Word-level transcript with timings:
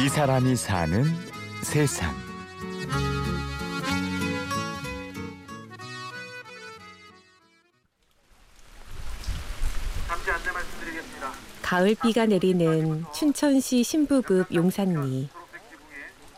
이 0.00 0.08
사람이 0.08 0.54
사는 0.54 1.04
세상. 1.64 2.14
잠시 10.06 10.30
안내 10.30 10.52
말씀드리겠습니다. 10.52 11.32
가을비가 11.62 12.26
내리는 12.26 13.04
춘천시 13.12 13.82
신부급 13.82 14.54
용산리. 14.54 15.28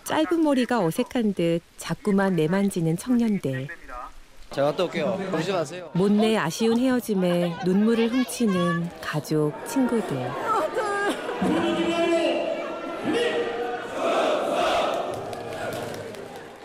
짧은 0.04 0.42
머리가 0.42 0.82
어색한 0.82 1.34
듯 1.34 1.60
자꾸만 1.76 2.36
내만지는 2.36 2.96
청년들. 2.96 3.68
제가 4.52 4.68
갔다 4.70 4.84
올게요. 4.84 5.18
보지 5.30 5.52
마세요. 5.52 5.90
못내 5.92 6.38
아쉬운 6.38 6.80
헤어짐에 6.80 7.58
눈물을 7.66 8.08
훔치는 8.08 8.88
가족, 9.02 9.52
친구들. 9.68 10.30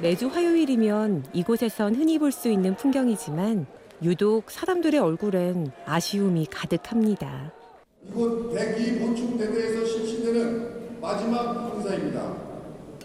매주 0.02 0.27
화요일이면 0.27 1.26
이곳에선 1.34 1.95
흔히 1.95 2.20
볼 2.20 2.31
수 2.31 2.49
있는 2.49 2.76
풍경이지만 2.76 3.66
유독 4.03 4.52
사람들의 4.52 4.99
얼굴엔 4.99 5.72
아쉬움이 5.86 6.48
가득합니다. 6.52 7.53
이곳 8.09 8.53
대기 8.53 9.00
보충 9.00 9.38
대대에서 9.38 9.86
실시되는 9.86 11.00
마지막 11.02 11.72
행사입니다. 11.73 12.34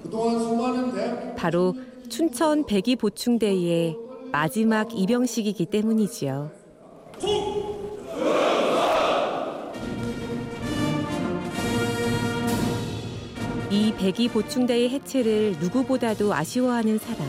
그동안 0.02 0.38
수많은 0.40 0.92
대학 0.92 1.36
바로 1.36 1.74
춘천 2.08 2.66
백이 2.66 2.96
보충대의 2.96 3.96
마지막 4.32 4.92
입영식이기 4.92 5.66
때문이지요. 5.66 6.50
백이 14.00 14.28
보충대의 14.28 14.88
해체를 14.88 15.56
누구보다도 15.60 16.32
아쉬워하는 16.32 16.96
사람. 16.98 17.28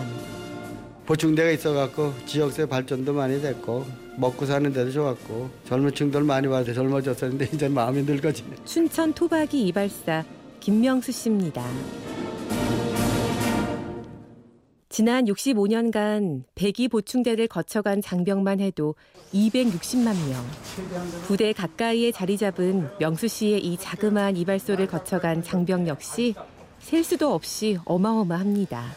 보충대가 1.06 1.52
있어갖고 1.52 2.14
지역세 2.26 2.66
발전도 2.66 3.12
많이 3.12 3.42
됐고 3.42 3.86
먹고 4.16 4.46
사는 4.46 4.72
데도 4.72 4.90
좋았고 4.90 5.50
젊은 5.66 5.94
층들 5.94 6.24
많이 6.24 6.48
와서 6.48 6.72
젊어졌었는데 6.72 7.50
이제 7.54 7.68
마음이 7.68 8.04
늙어지네. 8.04 8.56
춘천 8.64 9.14
토박이 9.14 9.68
이발사 9.68 10.24
김명수 10.62 11.12
씨입니다. 11.12 11.62
지난 14.88 15.26
65년간 15.26 16.44
백이 16.56 16.88
보충대를 16.88 17.50
거쳐간 17.50 18.02
장병만 18.02 18.62
해도 18.62 18.96
260만 19.34 20.14
명. 20.30 20.46
부대 21.24 21.52
가까이에 21.52 22.14
자리 22.14 22.38
잡은 22.38 22.88
명수 22.98 23.28
씨의 23.28 23.60
이 23.66 23.78
자그마한 23.78 24.38
이발소를 24.38 24.88
거쳐간 24.88 25.44
장병 25.44 25.88
역시 25.88 26.34
셀 26.82 27.04
수도 27.04 27.34
없이 27.34 27.78
어마어마합니다. 27.86 28.96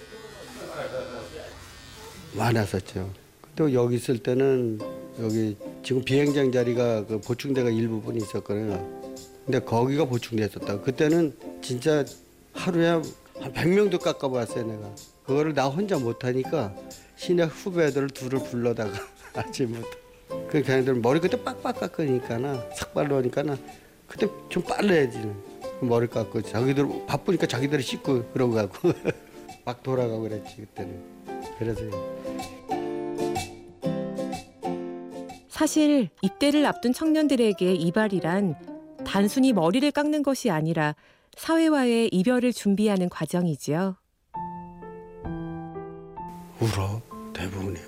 많았었죠. 2.35 3.11
또 3.55 3.73
여기 3.73 3.97
있을 3.97 4.19
때는 4.19 4.81
여기 5.21 5.57
지금 5.85 6.03
비행장 6.05 6.51
자리가 6.51 7.07
그 7.07 7.21
보충대가 7.21 7.71
일부분 7.71 8.17
있었거든요. 8.17 9.05
근데 9.45 9.61
거기가 9.61 10.07
보충대였었다. 10.07 10.81
그때는 10.81 11.37
진짜 11.63 12.05
하루에 12.53 12.89
한 12.89 13.03
100명도 13.53 14.01
깎아봤어요, 14.01 14.67
내가. 14.67 14.91
그거를 15.27 15.55
나 15.55 15.67
혼자 15.67 15.99
못하니까 15.99 16.75
시내 17.17 17.45
후배들 17.45 18.09
둘을 18.11 18.43
불러다가 18.43 18.93
아침부터. 19.35 19.89
그 20.51 20.63
걔네들 20.63 20.95
머리 20.95 21.21
그때 21.21 21.41
빡빡 21.41 21.79
깎으니까나 21.79 22.71
삭발로 22.75 23.17
하니까나 23.19 23.57
그때 24.09 24.27
좀 24.49 24.63
빨라야지. 24.65 25.19
머리 25.89 26.07
깎고 26.07 26.43
자기들 26.43 27.07
바쁘니까 27.07 27.47
자기들이 27.47 27.83
씻고 27.83 28.31
그러고 28.33 28.55
가고 28.55 28.93
막 29.65 29.83
돌아가고 29.83 30.23
그랬지 30.23 30.57
그때는. 30.57 31.03
그래서 31.59 31.83
사실 35.49 36.09
입대를 36.21 36.67
앞둔 36.67 36.93
청년들에게 36.93 37.75
이발이란 37.75 38.57
단순히 39.07 39.53
머리를 39.53 39.89
깎는 39.93 40.23
것이 40.23 40.51
아니라 40.51 40.95
사회와의 41.37 42.09
이별을 42.09 42.53
준비하는 42.53 43.09
과정이지요. 43.09 43.97
울어 46.61 47.01
대부분이 47.33 47.79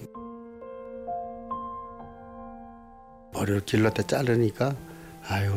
머리를 3.33 3.65
길렀다 3.65 4.03
자르니까 4.03 4.75
아유 5.29 5.53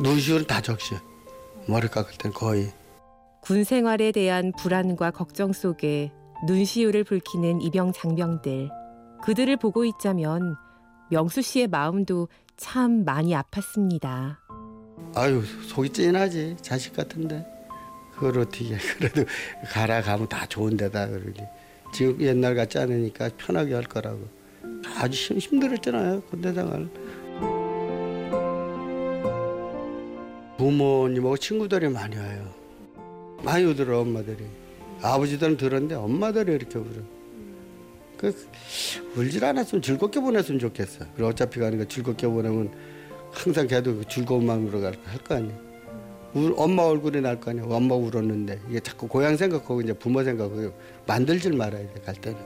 눈시울은 0.00 0.46
다 0.46 0.60
적셔 0.60 0.96
머리 1.68 1.88
깎을 1.88 2.16
땐 2.18 2.32
거의 2.32 2.72
군 3.40 3.64
생활에 3.64 4.12
대한 4.12 4.52
불안과 4.58 5.10
걱정 5.10 5.52
속에 5.52 6.10
눈시울을 6.46 7.04
붉히는 7.04 7.62
이병 7.62 7.92
장병들. 7.92 8.68
그들을 9.22 9.56
보고 9.56 9.84
있자면 9.84 10.56
명수 11.10 11.42
씨의 11.42 11.68
마음도 11.68 12.28
참 12.56 13.04
많이 13.04 13.32
아팠습니다. 13.34 14.36
아유 15.14 15.42
속이 15.68 15.90
찐하지 15.90 16.56
자식 16.60 16.94
같은데 16.94 17.46
그걸 18.14 18.38
어떻게 18.40 18.76
그래도 18.98 19.24
가라 19.70 20.02
가면 20.02 20.28
다 20.28 20.46
좋은 20.46 20.76
데다 20.76 21.06
그러지 21.06 21.42
지금 21.94 22.20
옛날 22.20 22.54
같지 22.54 22.78
않으니까 22.78 23.30
편하게 23.36 23.74
할 23.74 23.84
거라고 23.84 24.26
아주 24.98 25.34
힘- 25.34 25.38
힘들었잖아요 25.38 26.22
군대 26.22 26.52
생활 26.52 26.88
부모님하고 30.58 31.36
친구들이 31.36 31.88
많이 31.88 32.16
와요 32.16 32.52
많이 33.42 33.64
오더라 33.64 34.00
엄마들이 34.00 34.44
아버지들은 35.02 35.56
들었는데 35.56 35.94
엄마들이 35.94 36.54
이렇게 36.54 36.78
울어 36.78 37.02
그 38.16 38.34
울질 39.16 39.44
않았으면 39.44 39.82
즐겁게 39.82 40.20
보냈으면 40.20 40.58
좋겠어 40.58 41.04
그리고 41.14 41.28
어차피 41.28 41.60
가는 41.60 41.76
거 41.78 41.84
즐겁게 41.84 42.26
보내면 42.26 42.70
항상 43.32 43.66
걔도 43.66 43.96
그 43.96 44.04
즐거운 44.08 44.46
마음으로 44.46 44.80
갈 44.80 44.94
거 45.24 45.34
아니야 45.34 45.66
울, 46.34 46.52
엄마 46.58 46.82
얼굴이 46.82 47.20
날 47.22 47.40
거 47.40 47.50
아니야. 47.50 47.64
엄마 47.66 47.94
울었는데 47.94 48.60
이게 48.68 48.80
자꾸 48.80 49.08
고향 49.08 49.36
생각하고 49.38 49.80
이제 49.80 49.94
부모 49.94 50.22
생각하고 50.22 50.72
만들질 51.06 51.54
말아야 51.54 51.82
돼 51.94 52.00
갈 52.04 52.14
때는. 52.16 52.38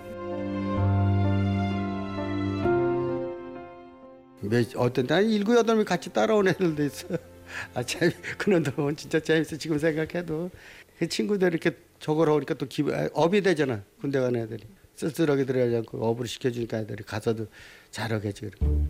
몇 4.43 4.67
어떤 4.77 5.07
때 5.09 5.23
일곱 5.25 5.57
여덟 5.57 5.75
명 5.77 5.85
같이 5.85 6.13
따라온 6.13 6.47
애들도 6.49 6.85
있어. 6.85 7.09
아 7.75 7.83
재미 7.83 8.13
그 8.39 8.51
놈들 8.51 8.73
보면 8.73 8.97
진짜 8.97 9.21
재밌어 9.21 9.57
지금 9.57 9.79
생각해도 9.79 10.51
그 10.99 11.09
친구들 11.09 11.49
이렇게 11.49 11.77
저걸 11.99 12.29
하니까 12.31 12.55
또 12.55 12.67
기분 12.67 12.95
아, 12.95 13.09
업이 13.13 13.41
되잖아 13.43 13.83
군대 14.01 14.21
가는 14.21 14.41
애들이 14.41 14.65
쓸쓸하게 14.97 15.45
들어가지 15.47 15.77
않고 15.77 16.05
업으로 16.07 16.27
시켜주니까 16.27 16.81
애들이 16.81 17.03
가서도 17.05 17.47
잘하겠지. 17.91 18.43
그러고. 18.43 18.87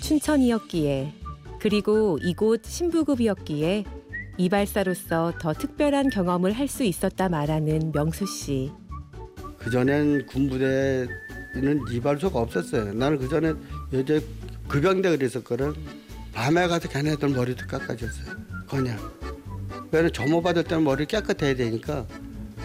춘천이었기에 0.00 1.12
그리고 1.60 2.18
이곳 2.22 2.64
신부급이었기에 2.64 3.84
이발사로서 4.38 5.34
더 5.40 5.52
특별한 5.52 6.08
경험을 6.08 6.52
할 6.52 6.68
수 6.68 6.84
있었다 6.84 7.28
말하는 7.28 7.92
명수 7.92 8.26
씨. 8.26 8.72
그 9.58 9.70
전엔 9.70 10.26
군부대는 10.26 11.08
이발소가 11.92 12.40
없었어요. 12.40 12.94
나는 12.94 13.18
그 13.18 13.28
전에 13.28 13.52
여자 13.92 14.18
급양대 14.68 15.16
그랬었거든. 15.16 15.74
밤에 16.32 16.66
가서 16.66 16.88
걔네들 16.88 17.28
머리도 17.28 17.66
깎아줬어요. 17.66 18.36
그냥. 18.68 18.98
왜냐면 19.90 20.12
점호 20.12 20.40
받을 20.42 20.64
때는 20.64 20.84
머리 20.84 21.04
깨끗해야 21.04 21.54
되니까 21.54 22.06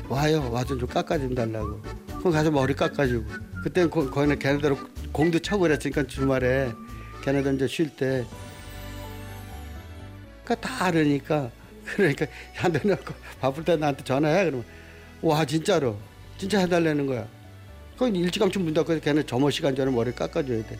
와요 0.08 0.50
와서 0.52 0.78
좀 0.78 0.88
깎아좀 0.88 1.36
달라고. 1.36 1.82
그럼 2.20 2.32
가서 2.32 2.50
머리 2.50 2.74
깎아주고. 2.74 3.30
그때 3.64 3.88
거, 3.90 4.10
거기는 4.10 4.40
걔네들 4.40 4.76
공도 5.12 5.40
차고 5.40 5.64
그랬으니까 5.64 6.08
주말에 6.08 6.72
걔네들 7.24 7.56
이제 7.56 7.68
쉴 7.68 7.90
때. 7.90 8.26
그러니까 10.46 10.68
다 10.68 10.86
알으니까 10.86 11.52
그러니까 11.84 12.26
한대 12.56 12.80
놓고 12.88 13.14
바쁠 13.42 13.66
때 13.66 13.76
나한테 13.76 14.04
전화해 14.06 14.46
그러면 14.46 14.64
와 15.22 15.44
진짜로 15.44 15.98
진짜 16.38 16.60
해달라는 16.60 17.06
거야. 17.06 17.28
그건 17.94 18.16
일찌감치 18.16 18.60
문 18.60 18.74
닫고 18.74 19.02
걔네 19.02 19.24
점호 19.24 19.50
시간 19.50 19.76
전에 19.76 19.92
머리 19.92 20.14
깎아줘야 20.14 20.64
돼. 20.66 20.80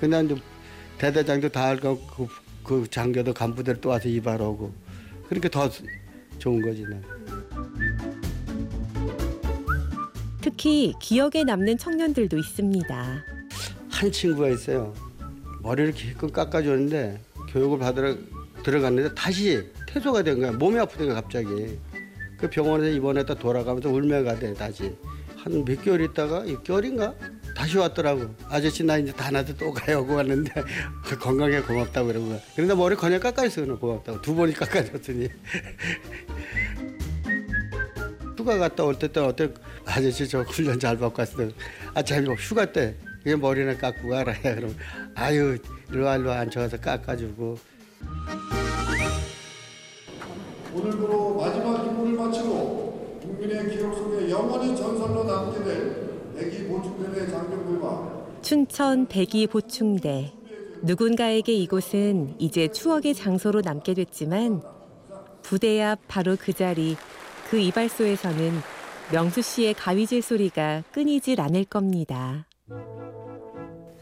근데 0.00 0.22
이제 0.22 0.40
대대장도 0.98 1.48
다 1.50 1.66
알고 1.66 2.00
그, 2.06 2.26
그 2.64 2.86
장교도 2.90 3.34
간부들 3.34 3.80
또 3.80 3.90
와서 3.90 4.08
이발하고 4.08 4.72
그러니까 5.28 5.48
더 5.48 5.70
좋은 6.38 6.60
거지 6.62 6.82
난. 6.82 7.02
특히 10.40 10.94
기억에 11.00 11.44
남는 11.44 11.78
청년들도 11.78 12.36
있습니다. 12.38 13.24
한 13.90 14.12
친구가 14.12 14.48
있어요. 14.50 14.94
머리를 15.62 15.92
기껏 15.92 16.32
깎아줬는데 16.32 17.20
교육을 17.50 17.78
받으러 17.78 18.14
들어갔는데 18.62 19.14
다시 19.14 19.62
퇴소가 19.88 20.22
된 20.22 20.40
거야. 20.40 20.52
몸이 20.52 20.78
아프다가 20.78 21.14
갑자기. 21.14 21.78
그 22.38 22.48
병원에서 22.48 22.90
입원했다 22.96 23.34
돌아가면서 23.34 23.88
울며 23.90 24.22
가대 24.22 24.54
다시. 24.54 24.92
한 25.36 25.64
몇 25.64 25.82
개월 25.82 26.00
있다가 26.02 26.42
6개월인가 26.42 27.14
다시 27.58 27.76
왔더라고. 27.76 28.32
아저씨 28.48 28.84
나 28.84 28.96
이제 28.98 29.10
다 29.12 29.32
나도 29.32 29.56
또 29.56 29.72
가요 29.72 29.96
하고 29.98 30.14
왔는데 30.14 30.52
건강에 31.20 31.60
고맙다고 31.60 32.06
그러고. 32.06 32.40
그런데 32.54 32.72
머리 32.74 32.94
그냥 32.94 33.18
깎아줬어 33.18 33.62
그냥 33.62 33.78
고맙다고. 33.80 34.22
두 34.22 34.32
번이 34.34 34.52
깎아줬더니. 34.54 35.28
휴가 38.38 38.56
갔다 38.56 38.84
올 38.84 38.94
때 38.98 39.08
또 39.08 39.26
어때 39.26 39.52
아저씨 39.84 40.26
저 40.28 40.40
훈련 40.42 40.78
잘 40.78 40.96
받고 40.96 41.20
왔어. 41.20 41.48
아 41.94 42.02
재미 42.02 42.28
휴가 42.36 42.64
때 42.72 42.94
이게 43.22 43.34
머리는 43.34 43.76
깎고 43.76 44.08
가라. 44.08 44.32
그럼 44.40 44.74
아유 45.16 45.58
일로 45.90 46.06
와 46.06 46.16
일로 46.16 46.30
와 46.30 46.38
앉혀서 46.40 46.76
깎아주고. 46.78 47.58
오늘부로 50.72 51.34
마지막 51.40 51.84
임무를 51.86 52.12
마치고 52.24 53.18
국민의 53.22 53.68
기록 53.70 53.94
속에 53.96 54.30
영원히 54.30 54.76
전설로 54.76 55.24
남게 55.24 55.64
될 55.64 55.97
춘천 58.42 59.06
백이 59.08 59.46
보충대. 59.48 60.32
누군가에게 60.82 61.52
이곳은 61.52 62.36
이제 62.38 62.68
추억의 62.68 63.14
장소로 63.14 63.62
남게 63.62 63.94
됐지만 63.94 64.62
부대 65.42 65.82
앞 65.82 65.98
바로 66.06 66.36
그 66.38 66.52
자리 66.52 66.96
그 67.50 67.58
이발소에서는 67.58 68.52
명수 69.12 69.42
씨의 69.42 69.74
가위질 69.74 70.22
소리가 70.22 70.84
끊이질 70.92 71.40
않을 71.40 71.64
겁니다. 71.64 72.46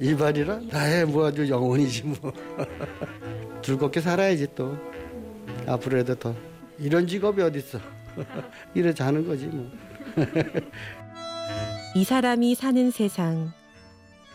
이발이라? 0.01 0.61
나의 0.71 1.07
뭐 1.07 1.27
아주 1.27 1.49
영혼이지 1.49 2.05
뭐. 2.05 2.33
즐겁게 3.63 4.01
살아야지 4.01 4.49
또. 4.55 4.77
앞으로도 5.67 6.15
더. 6.17 6.35
이런 6.79 7.07
직업이 7.07 7.41
어딨어? 7.41 7.81
이래 8.75 8.93
자는 8.93 9.27
거지 9.27 9.47
뭐 9.47 9.71
이 11.97 12.05
사람이 12.05 12.55
사는 12.57 12.91
세상. 12.91 13.55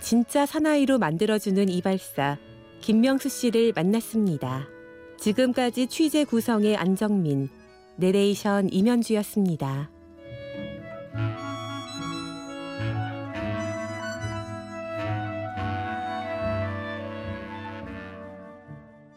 진짜 0.01 0.47
사나이로 0.47 0.97
만들어주는 0.97 1.69
이발사 1.69 2.39
김명수 2.79 3.29
씨를 3.29 3.73
만났습니다. 3.75 4.65
지금까지 5.19 5.85
취재 5.85 6.23
구성의 6.23 6.75
안정민, 6.75 7.49
내레이션 7.97 8.69
임현주였습니다. 8.73 9.91